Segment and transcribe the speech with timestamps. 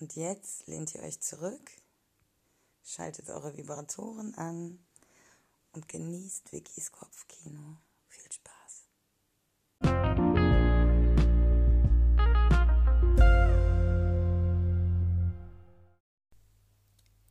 [0.00, 1.70] Und jetzt lehnt ihr euch zurück,
[2.82, 4.78] schaltet eure Vibratoren an
[5.72, 7.76] und genießt Vickys Kopfkino.
[8.08, 8.86] Viel Spaß.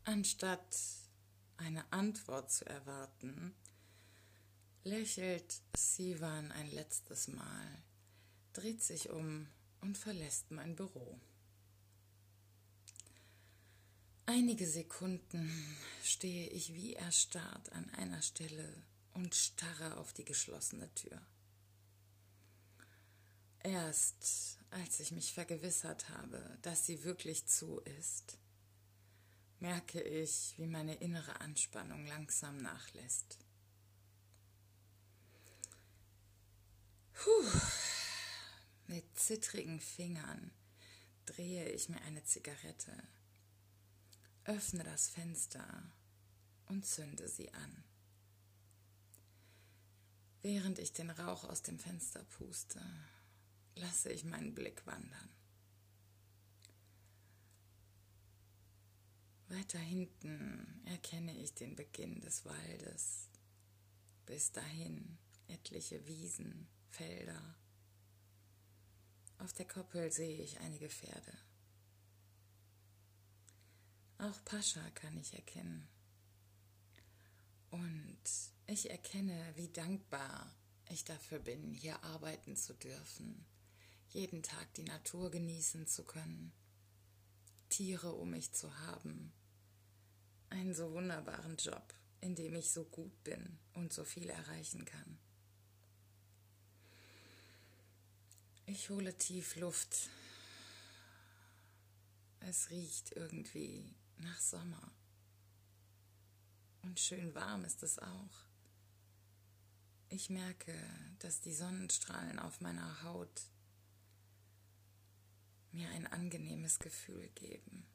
[0.03, 0.78] Anstatt
[1.58, 3.56] eine Antwort zu erwarten,
[4.84, 7.84] lächelt Sivan ein letztes Mal,
[8.53, 9.47] dreht sich um
[9.81, 11.20] und verlässt mein Büro.
[14.31, 15.52] Einige Sekunden
[16.03, 18.83] stehe ich wie erstarrt an einer Stelle
[19.16, 21.19] und starre auf die geschlossene Tür.
[23.63, 28.38] Erst als ich mich vergewissert habe, dass sie wirklich zu ist,
[29.59, 33.39] merke ich, wie meine innere Anspannung langsam nachlässt.
[37.13, 37.59] Puh.
[38.85, 40.52] Mit zittrigen Fingern
[41.25, 42.96] drehe ich mir eine Zigarette
[44.49, 45.83] öffne das Fenster
[46.65, 47.83] und zünde sie an.
[50.41, 52.81] Während ich den Rauch aus dem Fenster puste,
[53.75, 55.29] lasse ich meinen Blick wandern.
[59.49, 63.29] Weiter hinten erkenne ich den Beginn des Waldes.
[64.25, 67.55] Bis dahin etliche Wiesen, Felder.
[69.37, 71.37] Auf der Koppel sehe ich einige Pferde.
[74.19, 75.88] Auch Pascha kann ich erkennen.
[77.72, 78.19] Und
[78.68, 80.53] ich erkenne, wie dankbar
[80.90, 83.46] ich dafür bin, hier arbeiten zu dürfen,
[84.09, 86.52] jeden Tag die Natur genießen zu können,
[87.69, 89.31] Tiere um mich zu haben,
[90.50, 95.18] einen so wunderbaren Job, in dem ich so gut bin und so viel erreichen kann.
[98.66, 100.09] Ich hole tief Luft.
[102.41, 104.91] Es riecht irgendwie nach Sommer.
[106.81, 108.50] Und schön warm ist es auch.
[110.09, 110.75] Ich merke,
[111.19, 113.41] dass die Sonnenstrahlen auf meiner Haut
[115.72, 117.85] mir ein angenehmes Gefühl geben.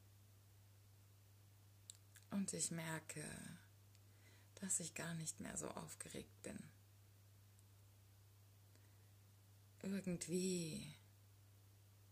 [2.29, 3.23] Und ich merke,
[4.55, 6.57] dass ich gar nicht mehr so aufgeregt bin.
[9.81, 10.95] Irgendwie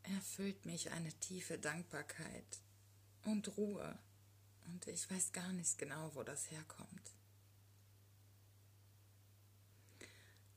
[0.04, 2.63] erfüllt mich eine tiefe Dankbarkeit
[3.24, 3.98] und Ruhe.
[4.66, 7.12] Und ich weiß gar nicht genau, wo das herkommt.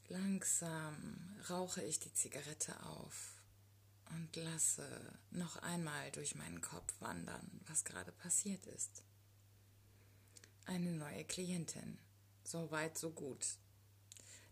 [0.08, 3.42] Langsam rauche ich die Zigarette auf
[4.10, 4.86] und lasse
[5.30, 9.02] noch einmal durch meinen Kopf wandern, was gerade passiert ist.
[10.64, 11.98] Eine neue Klientin.
[12.44, 13.44] So weit, so gut.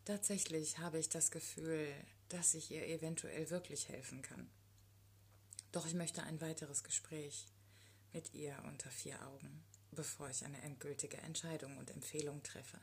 [0.04, 1.88] Tatsächlich habe ich das Gefühl,
[2.28, 4.50] dass ich ihr eventuell wirklich helfen kann.
[5.70, 7.46] Doch ich möchte ein weiteres Gespräch
[8.14, 12.80] mit ihr unter vier Augen, bevor ich eine endgültige Entscheidung und Empfehlung treffe.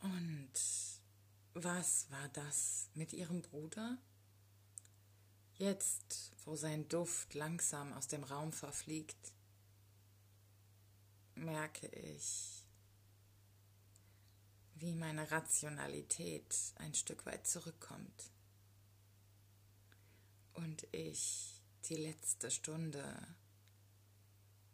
[0.00, 0.52] Und
[1.54, 3.98] was war das mit ihrem Bruder?
[5.54, 9.32] Jetzt, wo sein Duft langsam aus dem Raum verfliegt,
[11.34, 12.64] merke ich,
[14.76, 18.33] wie meine Rationalität ein Stück weit zurückkommt
[20.74, 23.04] und ich die letzte Stunde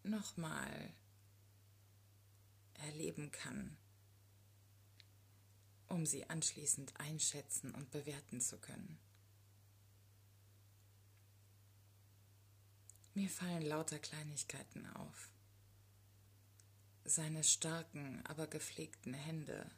[0.02, 0.94] nochmal
[2.73, 3.76] erleben kann,
[5.88, 8.99] um sie anschließend einschätzen und bewerten zu können.
[13.12, 15.29] Mir fallen lauter Kleinigkeiten auf.
[17.05, 19.70] Seine starken, aber gepflegten Hände,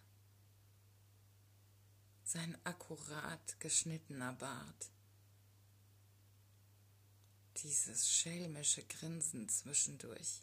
[2.23, 4.93] sein akkurat geschnittener Bart,
[7.59, 10.43] dieses schelmische Grinsen zwischendurch,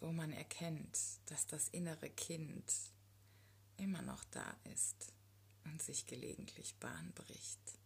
[0.00, 2.72] wo man erkennt, dass das innere Kind
[3.76, 5.12] immer noch da ist
[5.64, 7.78] und sich gelegentlich Bahn bricht.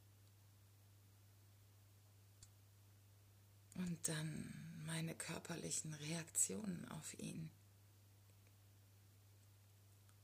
[3.75, 7.51] Und dann meine körperlichen Reaktionen auf ihn.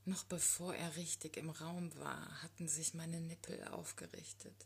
[0.05, 4.65] Noch bevor er richtig im Raum war, hatten sich meine Nippel aufgerichtet.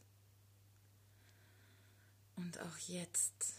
[2.36, 3.56] Und auch jetzt,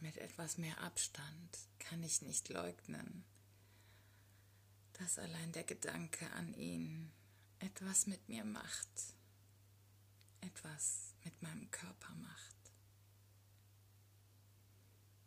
[0.00, 3.24] mit etwas mehr Abstand, kann ich nicht leugnen,
[4.94, 7.10] dass allein der Gedanke an ihn
[7.58, 9.14] etwas mit mir macht,
[10.40, 12.56] etwas mit meinem Körper macht.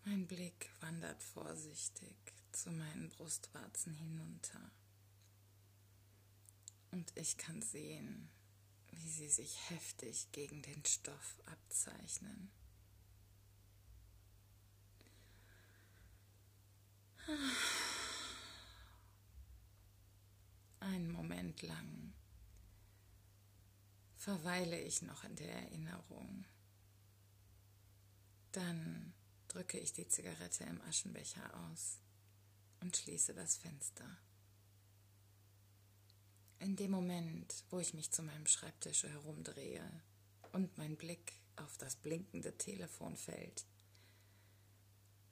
[0.05, 2.15] Mein Blick wandert vorsichtig
[2.51, 4.71] zu meinen Brustwarzen hinunter.
[6.91, 8.29] Und ich kann sehen,
[8.95, 12.51] wie sie sich heftig gegen den Stoff abzeichnen.
[20.79, 22.13] Einen Moment lang
[24.15, 26.45] verweile ich noch in der Erinnerung.
[28.51, 29.13] Dann
[29.47, 31.99] drücke ich die Zigarette im Aschenbecher aus
[32.81, 34.17] und schließe das Fenster.
[36.63, 39.83] In dem Moment, wo ich mich zu meinem Schreibtisch herumdrehe
[40.53, 43.65] und mein Blick auf das blinkende Telefon fällt,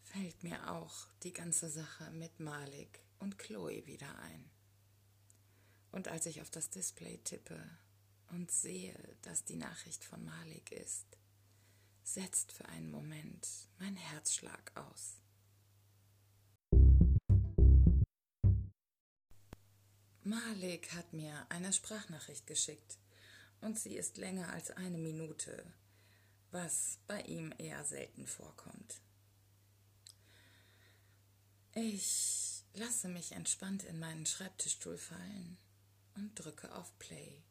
[0.04, 4.52] fällt mir auch die ganze Sache mit Malik und Chloe wieder ein.
[5.94, 7.64] Und als ich auf das Display tippe
[8.32, 11.18] und sehe, dass die Nachricht von Malik ist,
[12.04, 13.48] setzt für einen Moment
[13.80, 15.21] mein Herzschlag aus.
[20.24, 23.00] Malik hat mir eine Sprachnachricht geschickt
[23.62, 25.66] und sie ist länger als eine Minute,
[26.52, 29.02] was bei ihm eher selten vorkommt.
[31.74, 35.58] Ich lasse mich entspannt in meinen Schreibtischstuhl fallen
[36.16, 37.42] und drücke auf Play.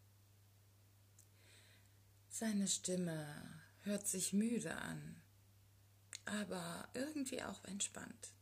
[2.28, 3.26] Seine Stimme
[3.82, 5.20] hört sich müde an,
[6.24, 8.32] aber irgendwie auch entspannt.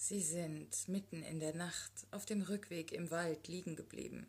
[0.00, 4.28] Sie sind mitten in der Nacht auf dem Rückweg im Wald liegen geblieben.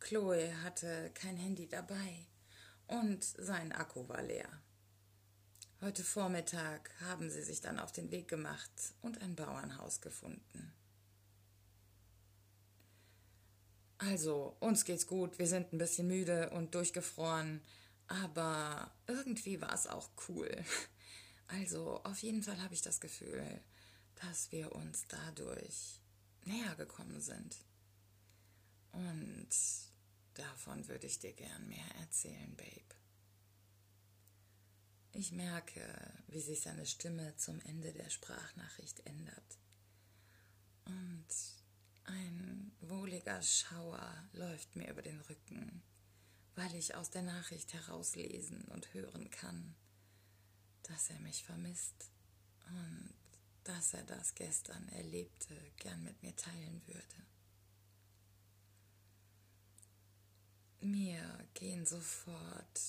[0.00, 2.26] Chloe hatte kein Handy dabei
[2.88, 4.48] und sein Akku war leer.
[5.80, 8.72] Heute Vormittag haben sie sich dann auf den Weg gemacht
[9.02, 10.74] und ein Bauernhaus gefunden.
[13.98, 17.62] Also, uns geht's gut, wir sind ein bisschen müde und durchgefroren,
[18.08, 20.50] aber irgendwie war es auch cool.
[21.48, 23.60] Also, auf jeden Fall habe ich das Gefühl,
[24.16, 26.00] dass wir uns dadurch
[26.44, 27.56] näher gekommen sind.
[28.92, 29.48] Und
[30.34, 32.94] davon würde ich dir gern mehr erzählen, Babe.
[35.12, 35.82] Ich merke,
[36.28, 39.58] wie sich seine Stimme zum Ende der Sprachnachricht ändert.
[40.84, 41.26] Und
[42.04, 45.82] ein wohliger Schauer läuft mir über den Rücken,
[46.54, 49.74] weil ich aus der Nachricht herauslesen und hören kann,
[50.82, 52.10] dass er mich vermisst
[52.68, 53.25] und
[53.66, 57.26] dass er das gestern Erlebte gern mit mir teilen würde.
[60.80, 62.80] Mir gehen sofort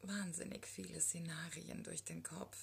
[0.00, 2.56] wahnsinnig viele Szenarien durch den Kopf,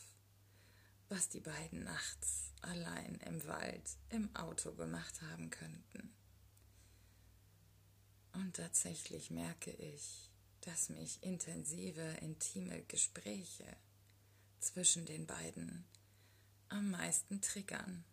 [1.09, 6.13] was die beiden nachts allein im Wald im Auto gemacht haben könnten.
[8.33, 10.31] Und tatsächlich merke ich,
[10.61, 13.77] dass mich intensive, intime Gespräche
[14.59, 15.85] zwischen den beiden
[16.71, 18.03] am meisten triggern.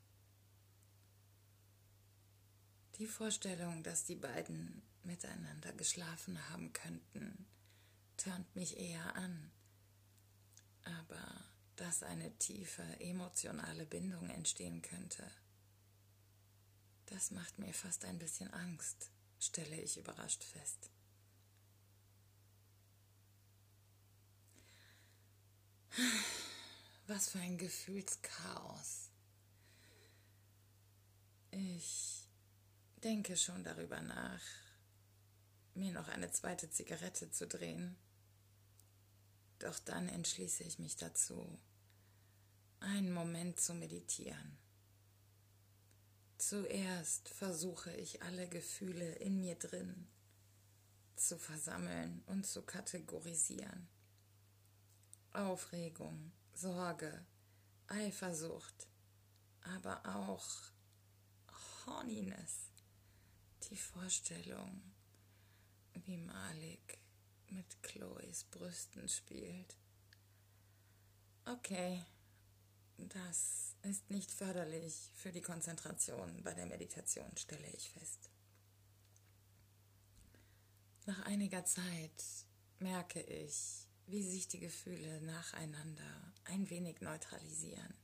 [2.97, 7.47] Die Vorstellung, dass die beiden miteinander geschlafen haben könnten,
[8.17, 9.51] tönt mich eher an.
[10.83, 11.45] Aber
[11.77, 15.31] dass eine tiefe emotionale Bindung entstehen könnte,
[17.07, 20.91] das macht mir fast ein bisschen Angst, stelle ich überrascht fest.
[27.09, 29.09] Was für ein Gefühlschaos.
[31.51, 32.29] Ich
[33.03, 34.43] denke schon darüber nach,
[35.73, 37.97] mir noch eine zweite Zigarette zu drehen.
[39.59, 41.59] Doch dann entschließe ich mich dazu,
[42.81, 44.59] einen Moment zu meditieren.
[46.37, 50.09] Zuerst versuche ich alle Gefühle in mir drin
[51.17, 53.89] zu versammeln und zu kategorisieren.
[55.33, 57.25] Aufregung, Sorge,
[57.87, 58.89] Eifersucht,
[59.63, 60.45] aber auch
[61.87, 62.73] Horniness,
[63.71, 64.83] die Vorstellung,
[66.05, 66.99] wie Malik
[67.51, 69.77] mit Chloes Brüsten spielt.
[71.45, 72.05] Okay,
[72.97, 78.31] das ist nicht förderlich für die Konzentration bei der Meditation, stelle ich fest.
[81.07, 82.25] Nach einiger Zeit
[82.81, 87.95] merke ich, wie sich die Gefühle nacheinander ein wenig neutralisieren.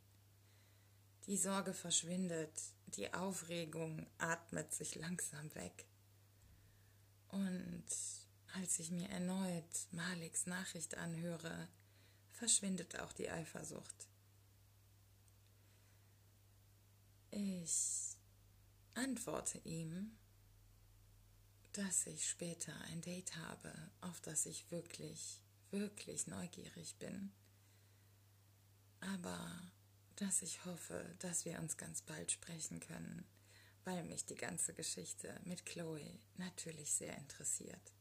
[1.27, 2.53] Die Sorge verschwindet,
[2.89, 5.87] die Aufregung atmet sich langsam weg.
[7.29, 7.87] Und
[8.53, 11.69] als ich mir erneut Maliks Nachricht anhöre,
[12.33, 14.09] verschwindet auch die Eifersucht.
[17.31, 18.17] Ich
[18.93, 20.17] antworte ihm,
[21.73, 25.41] dass ich später ein Date habe, auf das ich wirklich,
[25.75, 27.33] wirklich neugierig bin.
[29.01, 29.73] Aber
[30.17, 33.27] dass ich hoffe, dass wir uns ganz bald sprechen können,
[33.85, 37.93] weil mich die ganze Geschichte mit Chloe natürlich sehr interessiert.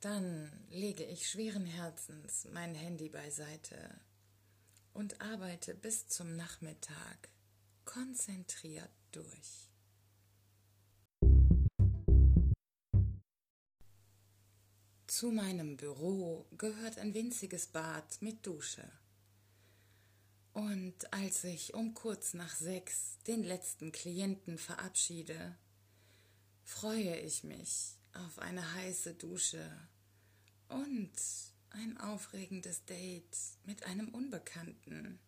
[0.00, 4.00] Dann lege ich schweren Herzens mein Handy beiseite
[4.92, 7.28] und arbeite bis zum Nachmittag
[7.84, 9.67] konzentriert durch.
[15.18, 18.88] Zu meinem Büro gehört ein winziges Bad mit Dusche.
[20.52, 25.56] Und als ich um kurz nach sechs den letzten Klienten verabschiede,
[26.62, 29.68] freue ich mich auf eine heiße Dusche
[30.68, 31.10] und
[31.70, 35.18] ein aufregendes Date mit einem Unbekannten.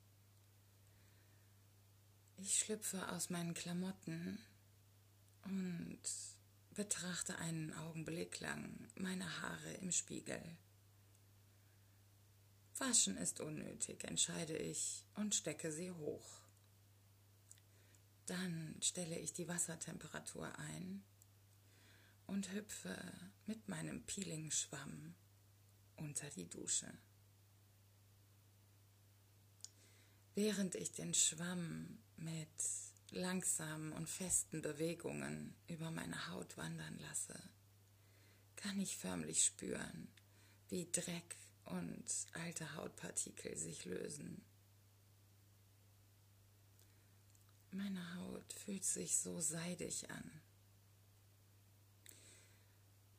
[2.37, 4.39] Ich schlüpfe aus meinen Klamotten
[5.47, 6.01] und
[6.75, 10.41] betrachte einen Augenblick lang meine Haare im Spiegel.
[12.79, 16.41] Waschen ist unnötig, entscheide ich und stecke sie hoch.
[18.27, 21.03] Dann stelle ich die Wassertemperatur ein
[22.27, 22.97] und hüpfe
[23.47, 25.15] mit meinem Peeling-Schwamm
[25.97, 26.91] unter die Dusche.
[30.35, 32.49] Während ich den Schwamm mit
[33.13, 37.41] langsamen und festen Bewegungen über meine Haut wandern lasse,
[38.57, 40.09] kann ich förmlich spüren,
[40.69, 44.45] wie Dreck und alte Hautpartikel sich lösen.
[47.73, 50.31] Meine Haut fühlt sich so seidig an.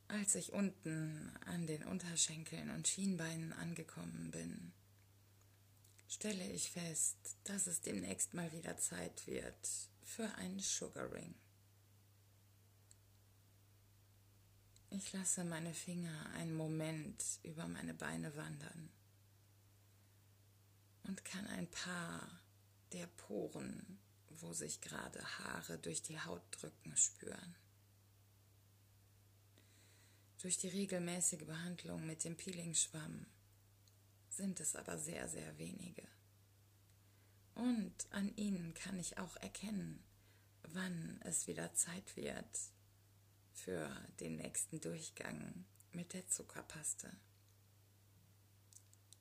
[0.08, 4.72] Als ich unten an den Unterschenkeln und Schienbeinen angekommen bin,
[6.12, 9.68] stelle ich fest, dass es demnächst mal wieder Zeit wird
[10.02, 11.34] für einen Sugaring.
[14.90, 18.90] Ich lasse meine Finger einen Moment über meine Beine wandern
[21.04, 22.42] und kann ein paar
[22.92, 27.54] der Poren, wo sich gerade Haare durch die Haut drücken, spüren.
[30.42, 33.24] Durch die regelmäßige Behandlung mit dem Peelingschwamm
[34.32, 36.06] sind es aber sehr, sehr wenige.
[37.54, 40.02] Und an ihnen kann ich auch erkennen,
[40.62, 42.58] wann es wieder Zeit wird
[43.52, 47.14] für den nächsten Durchgang mit der Zuckerpaste.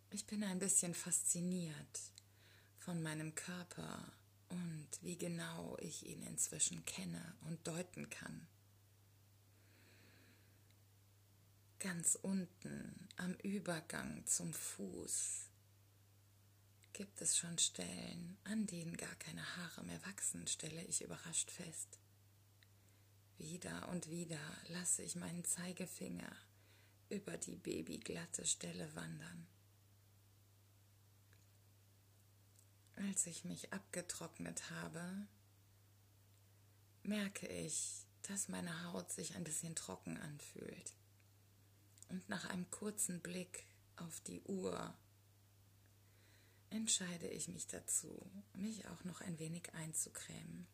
[0.10, 2.02] Ich bin ein bisschen fasziniert
[2.78, 4.12] von meinem Körper
[4.50, 8.48] und wie genau ich ihn inzwischen kenne und deuten kann.
[11.82, 15.48] Ganz unten am Übergang zum Fuß
[16.94, 21.98] gibt es schon Stellen, an denen gar keine Haare mehr wachsen, stelle ich überrascht fest.
[23.40, 26.32] Wieder und wieder lasse ich meinen Zeigefinger
[27.10, 29.48] über die babyglatte Stelle wandern.
[33.10, 35.28] Als ich mich abgetrocknet habe,
[37.02, 40.94] merke ich, dass meine Haut sich ein bisschen trocken anfühlt
[42.12, 43.66] und nach einem kurzen Blick
[43.96, 44.94] auf die Uhr
[46.70, 50.68] entscheide ich mich dazu, mich auch noch ein wenig einzucremen.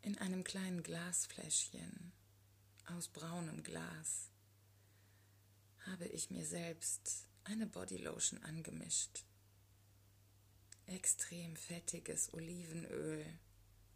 [0.00, 2.12] In einem kleinen Glasfläschchen
[2.86, 4.30] aus braunem Glas
[5.80, 9.24] habe ich mir selbst eine Bodylotion angemischt.
[10.86, 13.26] Extrem fettiges Olivenöl,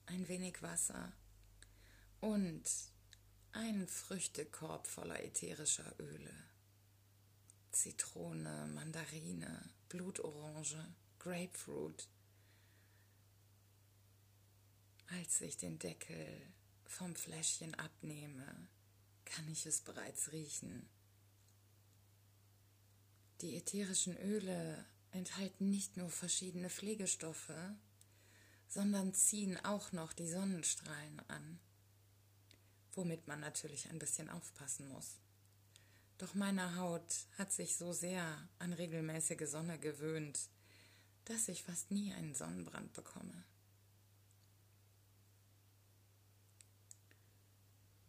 [0.06, 1.12] ein wenig Wasser
[2.20, 2.93] und
[3.54, 6.34] ein Früchtekorb voller ätherischer Öle.
[7.70, 12.08] Zitrone, Mandarine, Blutorange, Grapefruit.
[15.06, 16.26] Als ich den Deckel
[16.84, 18.68] vom Fläschchen abnehme,
[19.24, 20.88] kann ich es bereits riechen.
[23.40, 27.76] Die ätherischen Öle enthalten nicht nur verschiedene Pflegestoffe,
[28.66, 31.60] sondern ziehen auch noch die Sonnenstrahlen an.
[32.96, 35.18] Womit man natürlich ein bisschen aufpassen muss.
[36.18, 40.48] Doch meine Haut hat sich so sehr an regelmäßige Sonne gewöhnt,
[41.24, 43.44] dass ich fast nie einen Sonnenbrand bekomme.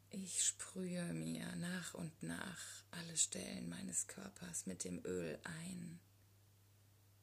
[0.10, 2.60] Ich sprühe mir nach und nach
[2.92, 6.00] alle Stellen meines Körpers mit dem Öl ein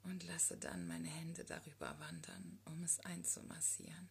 [0.03, 4.11] und lasse dann meine Hände darüber wandern, um es einzumassieren.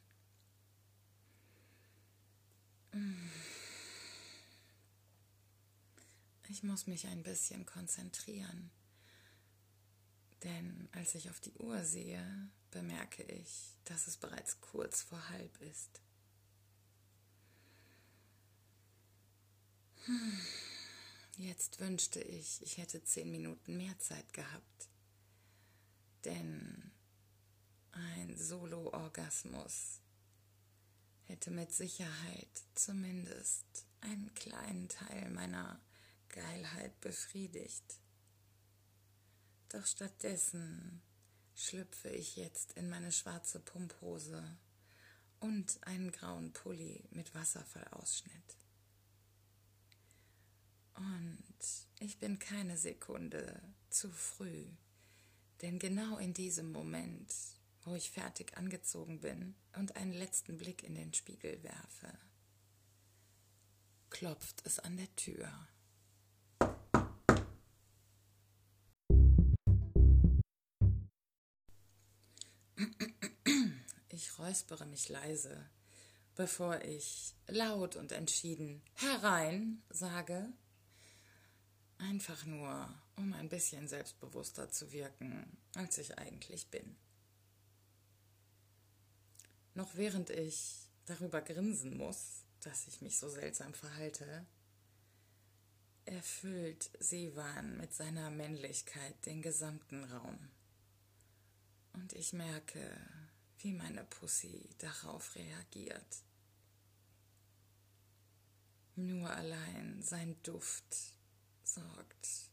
[6.50, 8.72] Ich muss mich ein bisschen konzentrieren,
[10.44, 15.62] denn als ich auf die Uhr sehe, bemerke ich, dass es bereits kurz vor halb
[15.62, 16.02] ist.
[20.06, 20.42] Hm.
[21.38, 24.90] Jetzt wünschte ich, ich hätte zehn Minuten mehr Zeit gehabt.
[26.26, 26.92] Denn
[27.92, 30.02] ein Solo-Orgasmus
[31.32, 33.66] hätte mit Sicherheit zumindest
[34.02, 35.80] einen kleinen Teil meiner
[36.28, 38.02] Geilheit befriedigt.
[39.70, 41.02] Doch stattdessen
[41.56, 44.44] schlüpfe ich jetzt in meine schwarze Pumphose
[45.40, 48.58] und einen grauen Pulli mit Wasserfallausschnitt.
[50.96, 54.66] Und ich bin keine Sekunde zu früh,
[55.62, 57.34] denn genau in diesem Moment,
[57.84, 62.18] wo ich fertig angezogen bin und einen letzten Blick in den Spiegel werfe,
[64.10, 65.52] klopft es an der Tür.
[74.10, 75.70] Ich räuspere mich leise,
[76.36, 80.52] bevor ich laut und entschieden herein sage
[82.02, 86.96] Einfach nur, um ein bisschen selbstbewusster zu wirken, als ich eigentlich bin.
[89.74, 94.46] Noch während ich darüber grinsen muss, dass ich mich so seltsam verhalte,
[96.06, 100.50] erfüllt Sivan mit seiner Männlichkeit den gesamten Raum.
[101.94, 102.98] Und ich merke,
[103.60, 106.24] wie meine Pussy darauf reagiert.
[108.96, 110.96] Nur allein sein Duft
[111.64, 112.50] sorgt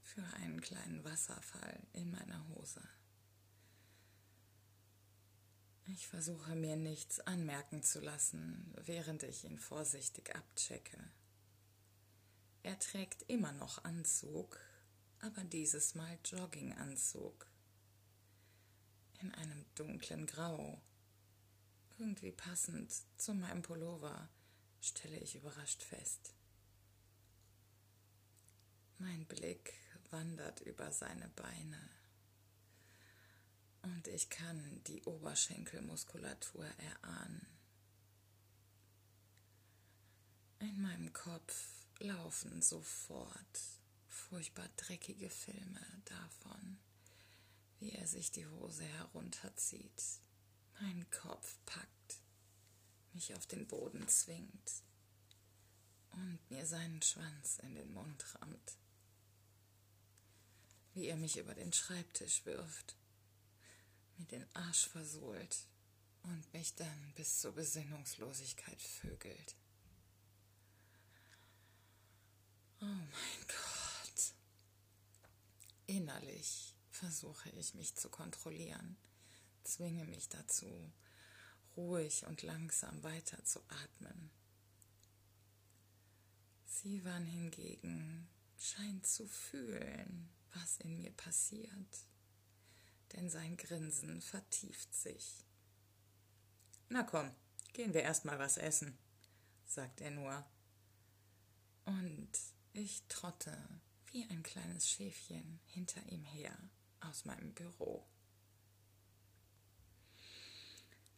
[0.00, 2.82] für einen kleinen Wasserfall in meiner Hose.
[5.96, 10.98] Ich versuche mir nichts anmerken zu lassen, während ich ihn vorsichtig abchecke.
[12.64, 14.58] Er trägt immer noch Anzug,
[15.20, 17.46] aber dieses Mal Jogginganzug.
[19.20, 20.82] In einem dunklen Grau.
[21.98, 24.28] Irgendwie passend zu meinem Pullover,
[24.80, 26.34] stelle ich überrascht fest.
[28.98, 29.74] Mein Blick
[30.10, 31.93] wandert über seine Beine
[33.84, 37.46] und ich kann die Oberschenkelmuskulatur erahnen.
[40.60, 43.60] In meinem Kopf laufen sofort
[44.08, 46.78] furchtbar dreckige Filme davon,
[47.78, 50.02] wie er sich die Hose herunterzieht,
[50.80, 52.18] meinen Kopf packt,
[53.12, 54.82] mich auf den Boden zwingt
[56.12, 58.78] und mir seinen Schwanz in den Mund rammt.
[60.94, 62.96] Wie er mich über den Schreibtisch wirft,
[64.18, 65.66] mir den Arsch versohlt
[66.22, 69.54] und mich dann bis zur Besinnungslosigkeit vögelt.
[72.80, 74.34] Oh mein Gott.
[75.86, 78.96] Innerlich versuche ich mich zu kontrollieren,
[79.64, 80.92] zwinge mich dazu,
[81.76, 84.30] ruhig und langsam weiter zu atmen.
[86.66, 92.06] Sivan hingegen scheint zu fühlen, was in mir passiert,
[93.14, 95.44] denn sein Grinsen vertieft sich.
[96.88, 97.30] Na komm,
[97.72, 98.98] gehen wir erst mal was essen,
[99.64, 100.44] sagt er nur.
[101.84, 102.30] Und
[102.72, 103.56] ich trotte
[104.12, 106.56] wie ein kleines Schäfchen hinter ihm her
[107.00, 108.06] aus meinem Büro.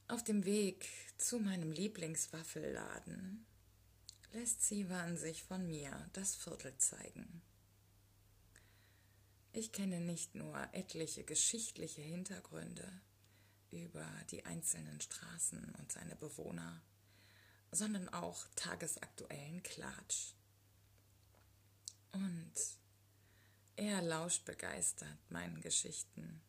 [0.08, 0.86] Auf dem Weg
[1.18, 3.44] zu meinem Lieblingswaffelladen
[4.32, 7.42] lässt Sivan sich von mir das Viertel zeigen.
[9.56, 12.86] Ich kenne nicht nur etliche geschichtliche Hintergründe
[13.70, 16.82] über die einzelnen Straßen und seine Bewohner,
[17.72, 20.34] sondern auch tagesaktuellen Klatsch.
[22.12, 22.52] Und
[23.76, 26.42] er lauscht begeistert meinen Geschichten,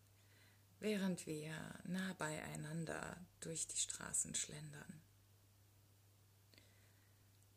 [0.82, 5.02] während wir nah beieinander durch die Straßen schlendern.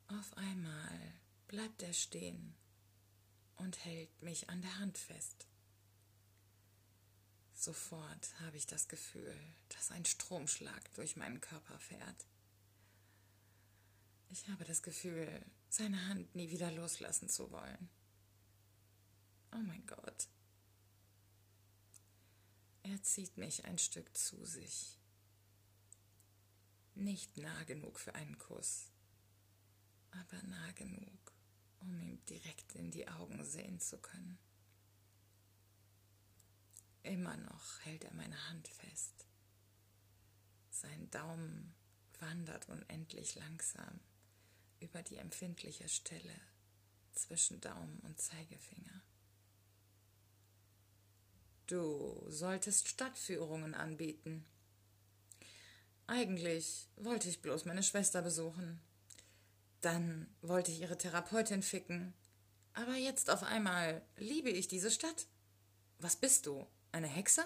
[0.07, 1.13] Auf einmal
[1.49, 2.55] bleibt er stehen
[3.61, 5.47] und hält mich an der Hand fest.
[7.53, 9.37] Sofort habe ich das Gefühl,
[9.69, 12.27] dass ein Stromschlag durch meinen Körper fährt.
[14.31, 17.91] Ich habe das Gefühl, seine Hand nie wieder loslassen zu wollen.
[19.53, 20.29] Oh mein Gott.
[22.83, 24.99] Er zieht mich ein Stück zu sich.
[26.95, 28.91] Nicht nah genug für einen Kuss,
[30.13, 31.30] aber nah genug,
[31.81, 34.39] um ihm direkt in die Augen sehen zu können.
[37.03, 39.27] Immer noch hält er meine Hand fest.
[40.71, 41.75] Sein Daumen
[42.19, 44.01] wandert unendlich langsam
[44.81, 46.35] über die empfindliche Stelle
[47.13, 49.03] zwischen Daumen und Zeigefinger.
[51.67, 54.45] Du solltest Stadtführungen anbieten.
[56.07, 58.81] Eigentlich wollte ich bloß meine Schwester besuchen.
[59.81, 62.15] Dann wollte ich ihre Therapeutin ficken.
[62.75, 65.27] Aber jetzt auf einmal liebe ich diese Stadt.
[65.99, 66.67] Was bist du?
[66.93, 67.45] Eine Hexe?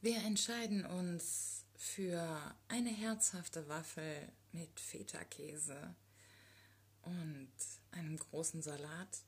[0.00, 5.94] Wir entscheiden uns für eine herzhafte Waffel mit Feta-Käse
[7.02, 7.52] und
[7.92, 9.18] einem großen Salat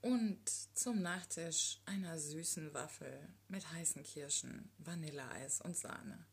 [0.00, 6.26] und zum Nachtisch einer süßen Waffel mit heißen Kirschen, Vanilleeis und Sahne.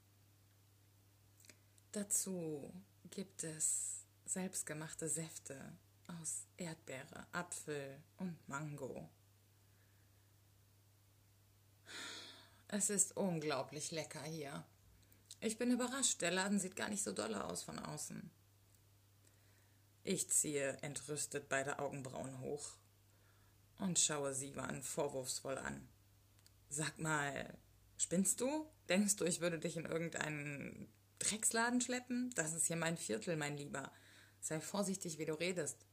[1.96, 2.74] Dazu
[3.10, 5.78] gibt es selbstgemachte Säfte
[6.20, 9.10] aus Erdbeere, Apfel und Mango.
[12.68, 14.66] Es ist unglaublich lecker hier.
[15.40, 18.30] Ich bin überrascht, der Laden sieht gar nicht so doll aus von außen.
[20.04, 22.76] Ich ziehe entrüstet beide Augenbrauen hoch
[23.80, 25.88] und schaue Sivan vorwurfsvoll an.
[26.68, 27.58] Sag mal,
[27.96, 28.70] spinnst du?
[28.90, 32.32] Denkst du, ich würde dich in irgendeinen Drecksladen schleppen?
[32.36, 33.92] Das ist hier mein Viertel, mein Lieber.
[34.42, 35.86] Sei vorsichtig, wie du redest.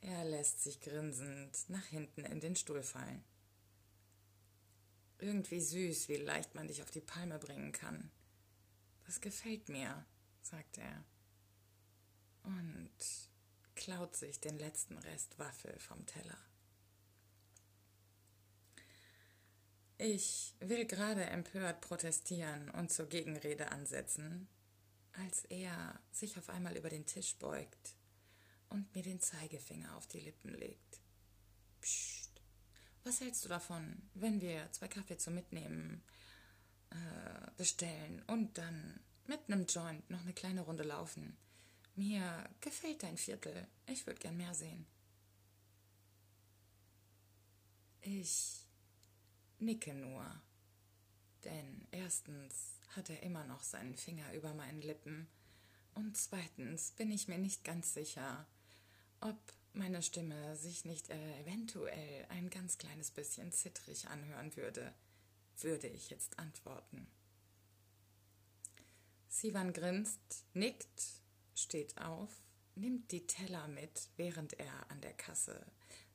[0.00, 3.24] Er lässt sich grinsend nach hinten in den Stuhl fallen.
[5.18, 8.10] Irgendwie süß, wie leicht man dich auf die Palme bringen kann.
[9.06, 10.04] Das gefällt mir,
[10.42, 11.04] sagt er
[12.46, 12.90] und
[13.74, 16.38] klaut sich den letzten Rest Waffel vom Teller.
[19.98, 24.46] Ich will gerade empört protestieren und zur Gegenrede ansetzen,
[25.12, 27.94] als er sich auf einmal über den Tisch beugt
[28.68, 31.00] und mir den Zeigefinger auf die Lippen legt.
[31.80, 32.42] Psst.
[33.04, 36.02] Was hältst du davon, wenn wir zwei Kaffee zum Mitnehmen
[36.90, 41.38] äh, bestellen und dann mit einem Joint noch eine kleine Runde laufen?
[41.94, 43.66] Mir gefällt dein Viertel.
[43.86, 44.86] Ich würde gern mehr sehen.
[48.02, 48.65] Ich
[49.58, 50.24] nicke nur,
[51.44, 55.26] denn erstens hat er immer noch seinen Finger über meinen Lippen
[55.94, 58.46] und zweitens bin ich mir nicht ganz sicher,
[59.20, 59.38] ob
[59.72, 64.94] meine Stimme sich nicht eventuell ein ganz kleines bisschen zittrig anhören würde,
[65.60, 67.06] würde ich jetzt antworten.
[69.28, 71.02] Sivan grinst, nickt,
[71.54, 72.30] steht auf,
[72.74, 75.66] nimmt die Teller mit, während er an der Kasse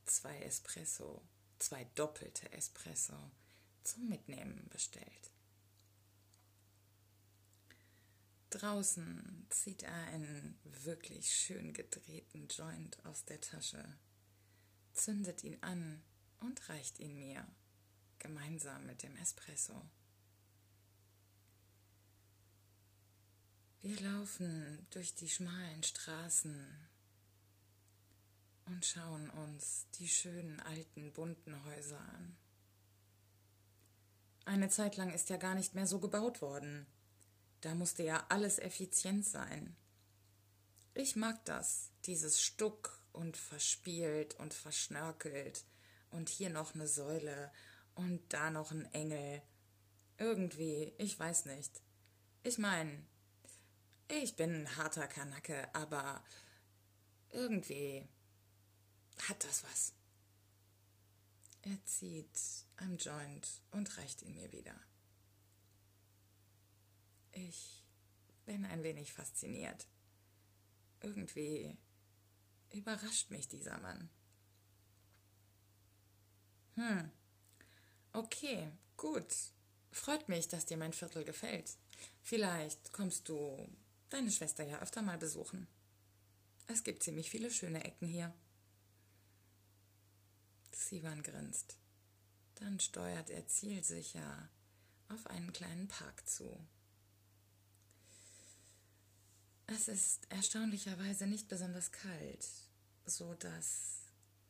[0.06, 1.22] zwei Espresso,
[1.62, 3.16] zwei doppelte Espresso
[3.84, 5.32] zum Mitnehmen bestellt.
[8.50, 13.98] Draußen zieht er einen wirklich schön gedrehten Joint aus der Tasche,
[14.94, 16.04] zündet ihn an
[16.42, 17.48] und reicht ihn mir,
[18.20, 19.82] gemeinsam mit dem Espresso.
[23.82, 26.91] Wir laufen durch die schmalen Straßen
[28.72, 32.38] und schauen uns die schönen alten bunten Häuser an.
[34.46, 36.88] Eine Zeit lang ist ja gar nicht mehr so gebaut worden.
[37.60, 39.76] Da musste ja alles effizient sein.
[40.94, 45.66] Ich mag das, dieses Stuck und verspielt und verschnörkelt
[46.10, 47.52] und hier noch eine Säule
[47.94, 49.42] und da noch ein Engel.
[50.18, 51.82] Irgendwie, ich weiß nicht.
[52.44, 53.06] Ich meine,
[54.08, 56.24] ich bin ein harter Kanacke, aber
[57.32, 58.08] irgendwie
[59.30, 59.94] hat das was.
[61.64, 62.40] Er zieht
[62.78, 64.76] am Joint und reicht ihn mir wieder.
[67.34, 67.84] Ich
[68.46, 69.88] bin ein wenig fasziniert.
[71.02, 71.78] Irgendwie
[72.72, 74.10] überrascht mich dieser Mann.
[76.76, 77.12] Hm.
[78.14, 79.34] Okay, gut.
[79.92, 81.78] Freut mich, dass dir mein Viertel gefällt.
[82.22, 83.70] Vielleicht kommst du
[84.10, 85.68] deine Schwester ja öfter mal besuchen.
[86.68, 88.34] Es gibt ziemlich viele schöne Ecken hier.
[90.76, 91.78] Sivan grinst.
[92.56, 94.50] Dann steuert er zielsicher
[95.10, 96.58] auf einen kleinen Park zu.
[99.68, 102.46] Es ist erstaunlicherweise nicht besonders kalt,
[103.06, 104.02] so dass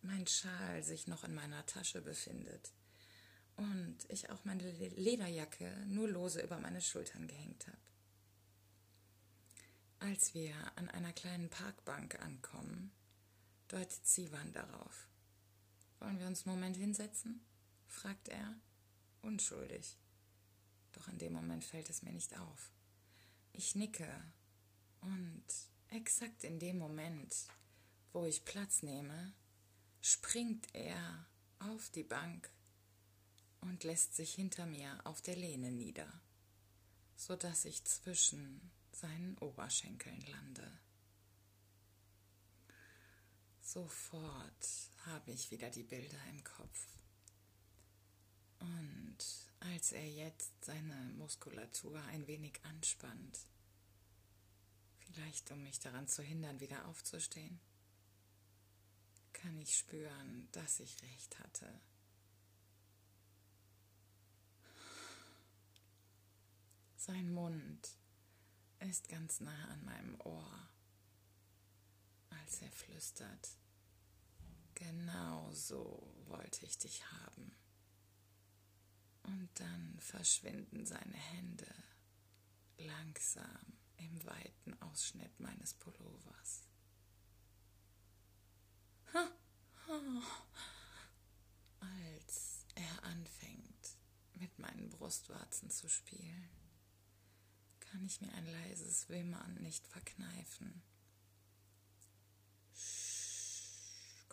[0.02, 2.74] mein Schal sich noch in meiner Tasche befindet
[3.56, 7.78] und ich auch meine Lederjacke nur lose über meine Schultern gehängt habe.
[10.00, 12.92] Als wir an einer kleinen Parkbank ankommen,
[13.68, 15.11] deutet Sivan darauf.
[16.02, 17.46] Wollen wir uns einen Moment hinsetzen?
[17.86, 18.56] fragt er,
[19.22, 19.98] unschuldig.
[20.94, 22.72] Doch in dem Moment fällt es mir nicht auf.
[23.54, 24.10] Ich nicke
[25.02, 25.46] und
[25.90, 27.36] exakt in dem Moment,
[28.14, 29.34] wo ich Platz nehme,
[30.02, 31.28] springt er
[31.60, 32.50] auf die Bank
[33.60, 36.12] und lässt sich hinter mir auf der Lehne nieder,
[37.16, 40.80] so dass ich zwischen seinen Oberschenkeln lande.
[43.74, 46.88] Sofort habe ich wieder die Bilder im Kopf.
[48.60, 49.18] Und
[49.62, 53.40] als er jetzt seine Muskulatur ein wenig anspannt,
[55.00, 57.62] vielleicht um mich daran zu hindern, wieder aufzustehen,
[59.32, 61.80] kann ich spüren, dass ich recht hatte.
[66.98, 67.90] Sein Mund
[68.80, 70.68] ist ganz nah an meinem Ohr,
[72.32, 73.61] als er flüstert,
[74.82, 77.56] genau so wollte ich dich haben.
[79.24, 81.72] Und dann verschwinden seine Hände
[82.78, 86.64] langsam im weiten Ausschnitt meines Pullovers.
[91.80, 93.98] Als er anfängt,
[94.34, 96.50] mit meinen Brustwarzen zu spielen,
[97.80, 100.82] kann ich mir ein leises Wimmern nicht verkneifen.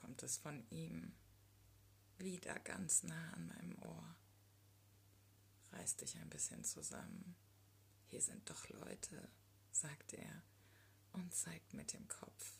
[0.08, 1.12] Kommt es von ihm,
[2.16, 4.16] wieder ganz nah an meinem Ohr.
[5.72, 7.36] Reiß dich ein bisschen zusammen.
[8.06, 9.28] Hier sind doch Leute,
[9.70, 10.42] sagt er
[11.12, 12.58] und zeigt mit dem Kopf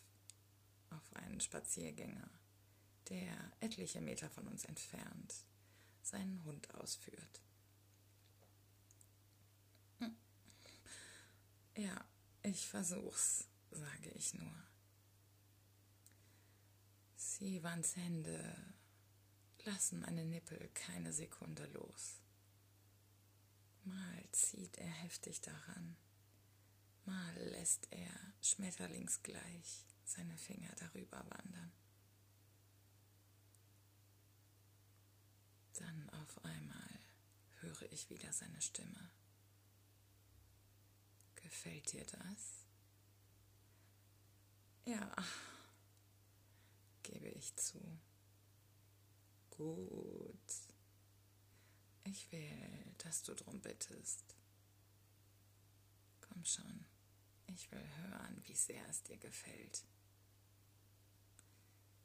[0.91, 2.29] auf einen Spaziergänger,
[3.09, 5.33] der etliche Meter von uns entfernt
[6.03, 7.41] seinen Hund ausführt.
[9.97, 10.15] Hm.
[11.77, 12.05] Ja,
[12.43, 14.68] ich versuch's, sage ich nur.
[17.39, 18.53] Sivans Hände
[19.63, 22.19] lassen meine Nippel keine Sekunde los.
[23.85, 25.95] Mal zieht er heftig daran,
[27.05, 31.71] mal lässt er schmetterlingsgleich seine Finger darüber wandern.
[35.75, 36.99] Dann auf einmal
[37.61, 39.11] höre ich wieder seine Stimme.
[41.35, 42.65] Gefällt dir das?
[44.83, 45.48] Ja, gebe
[47.31, 47.79] ich zu.
[49.49, 50.37] Gut.
[52.03, 54.35] Ich will, dass du drum bittest.
[56.21, 56.85] Komm schon,
[57.47, 59.83] ich will hören, wie sehr es dir gefällt.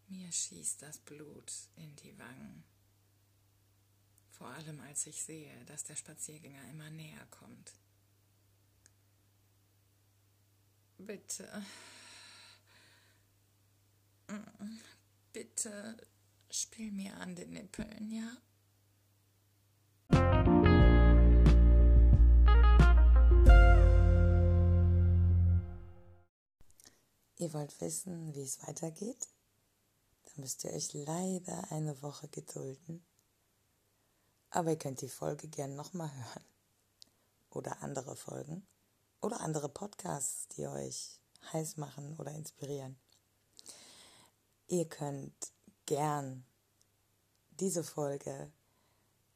[0.08, 2.64] Mir schießt das Blut in die Wangen.
[4.30, 7.72] Vor allem als ich sehe, dass der Spaziergänger immer näher kommt.
[10.98, 11.64] Bitte.
[15.34, 15.96] Bitte
[16.48, 18.36] spiel mir an den Nippeln, ja?
[27.36, 29.28] Ihr wollt wissen, wie es weitergeht?
[30.22, 33.04] Dann müsst ihr euch leider eine Woche gedulden.
[34.50, 36.44] Aber ihr könnt die Folge gern nochmal hören.
[37.50, 38.64] Oder andere Folgen.
[39.20, 41.18] Oder andere Podcasts, die euch
[41.52, 42.96] heiß machen oder inspirieren.
[44.74, 45.52] Ihr könnt
[45.87, 46.44] gern
[47.60, 48.50] diese Folge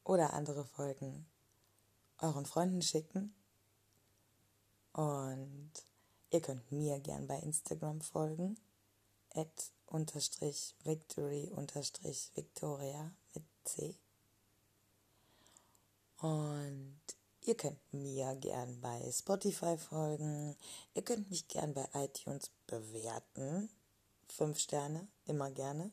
[0.03, 1.29] oder andere Folgen
[2.19, 3.33] euren Freunden schicken.
[4.93, 5.71] Und
[6.31, 8.59] ihr könnt mir gern bei Instagram folgen.
[9.33, 13.95] At unterstrich victory unterstrich victoria mit C.
[16.17, 17.01] Und
[17.43, 20.57] ihr könnt mir gern bei Spotify folgen.
[20.95, 23.71] Ihr könnt mich gern bei iTunes bewerten.
[24.29, 25.91] Fünf Sterne, immer gerne.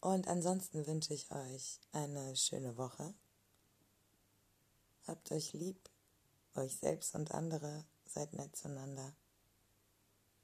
[0.00, 3.14] Und ansonsten wünsche ich euch eine schöne Woche.
[5.06, 5.90] Habt euch lieb,
[6.54, 9.14] euch selbst und andere, seid nett zueinander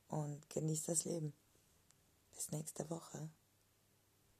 [0.08, 1.32] und genießt das Leben.
[2.34, 3.28] Bis nächste Woche.